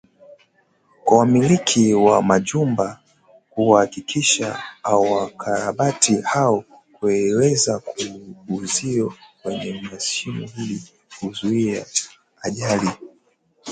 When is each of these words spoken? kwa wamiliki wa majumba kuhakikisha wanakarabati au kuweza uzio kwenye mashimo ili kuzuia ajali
kwa 1.05 1.17
wamiliki 1.17 1.93
wa 1.93 2.21
majumba 2.23 2.99
kuhakikisha 3.49 4.63
wanakarabati 4.83 6.19
au 6.33 6.63
kuweza 6.93 7.81
uzio 8.49 9.13
kwenye 9.41 9.81
mashimo 9.81 10.49
ili 10.59 10.83
kuzuia 11.19 11.85
ajali 12.41 12.89